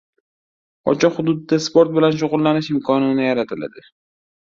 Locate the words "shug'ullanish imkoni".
2.25-3.15